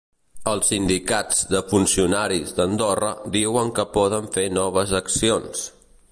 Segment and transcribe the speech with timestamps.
[0.51, 5.67] Els sindicats de funcionaris d’Andorra diuen que poden fer noves accions.